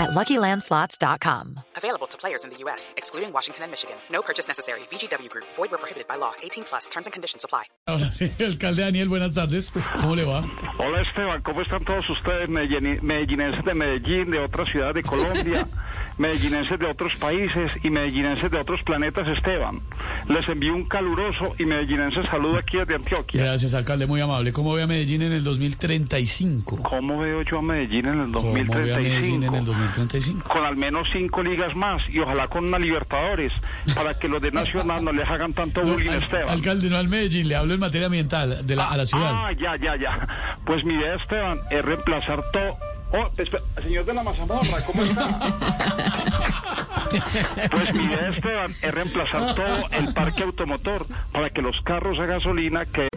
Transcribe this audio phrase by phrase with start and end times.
[0.00, 1.60] at LuckyLandSlots.com.
[1.76, 3.96] Available to players in the U.S., excluding Washington and Michigan.
[4.10, 4.80] No purchase necessary.
[4.90, 5.44] VGW Group.
[5.56, 6.32] Void where prohibited by law.
[6.42, 6.88] 18 plus.
[6.88, 7.64] Terms and conditions apply.
[7.86, 9.70] Ahora sí, alcalde Daniel, buenas tardes.
[10.00, 10.44] ¿Cómo le va?
[10.78, 15.66] Hola Esteban, ¿cómo están todos ustedes, medellini- medellinenses de Medellín, de otras ciudades de Colombia,
[16.18, 19.80] medellinenses de otros países y medellinenses de otros planetas, Esteban?
[20.30, 23.42] Les envío un caluroso y medellinense saludo aquí desde Antioquia.
[23.42, 24.52] Gracias, alcalde, muy amable.
[24.52, 26.76] ¿Cómo ve a Medellín en el 2035?
[26.84, 28.64] ¿Cómo veo yo a Medellín en el ¿Cómo ve a
[28.98, 30.44] Medellín en el 2035?
[30.44, 30.48] 2035?
[30.48, 33.52] Con al menos cinco ligas más y ojalá con una Libertadores
[33.94, 36.48] para que los de Nacional no les hagan tanto No, bullying, al- Esteban.
[36.48, 39.32] alcalde, no al Medellín, le hablo en materia ambiental de la, a la ciudad.
[39.34, 40.28] Ah, ya, ya, ya.
[40.64, 42.76] Pues mi idea, Esteban, es reemplazar todo.
[43.12, 46.76] Oh, espera, señor de la mazamorra, ¿cómo está?
[47.70, 52.26] Pues mi idea, Esteban, es reemplazar todo el parque automotor para que los carros a
[52.26, 53.09] gasolina que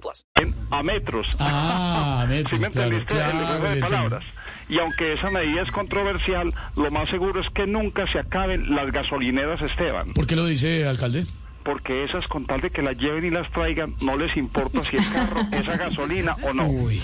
[0.00, 0.24] plus.
[0.40, 1.26] en- a metros.
[1.38, 4.24] Ah, metros, ¿Sí me claro, entendiste el claro, juego de palabras?
[4.68, 8.90] Y aunque esa medida es controversial, lo más seguro es que nunca se acaben las
[8.90, 10.12] gasolineras, Esteban.
[10.14, 11.24] ¿Por qué lo dice, alcalde?
[11.64, 14.96] Porque esas, con tal de que las lleven y las traigan, no les importa si
[14.96, 16.66] el carro es a gasolina o no.
[16.66, 17.00] Uy,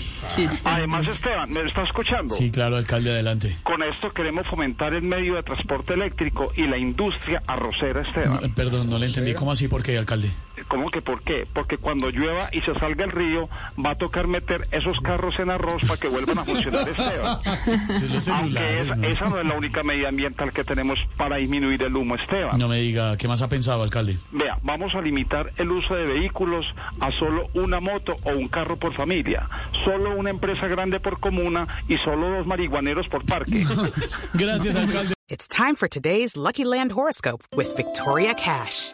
[0.65, 2.35] Además, Esteban, ¿me está escuchando?
[2.35, 3.55] sí, claro, alcalde, adelante.
[3.63, 8.39] Con esto queremos fomentar el medio de transporte eléctrico y la industria arrocera, No, Esteban.
[8.43, 9.33] eh, perdón, no le entendí.
[9.33, 9.67] ¿Cómo así?
[9.69, 10.29] ¿Por qué, alcalde?
[10.67, 11.47] ¿Cómo que por qué?
[11.51, 13.49] Porque cuando llueva y se salga el río,
[13.83, 17.39] va a tocar meter esos carros en arroz para que vuelvan a funcionar, Esteban.
[17.43, 19.07] Sí, Aunque celulares, esa, ¿no?
[19.07, 22.57] esa no es la única medida ambiental que tenemos para disminuir el humo, Esteban.
[22.57, 24.17] No me diga, ¿qué más ha pensado, alcalde?
[24.31, 26.65] Vea, vamos a limitar el uso de vehículos
[26.99, 29.49] a solo una moto o un carro por familia,
[29.85, 33.65] solo una empresa grande por comuna y solo dos marihuaneros por parque.
[34.33, 35.13] Gracias, alcalde.
[35.29, 38.93] It's time for today's Lucky Land horoscope with Victoria Cash.